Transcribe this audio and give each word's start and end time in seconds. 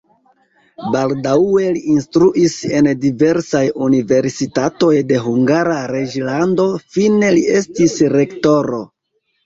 Baldaŭe 0.93 1.65
li 1.75 1.83
instruis 1.97 2.55
en 2.79 2.89
diversaj 3.05 3.63
universitatoj 3.91 4.93
de 5.13 5.23
Hungara 5.29 5.79
reĝlando, 5.95 6.69
fine 6.99 7.35
li 7.41 7.49
estis 7.63 7.99
rektoro. 8.21 8.87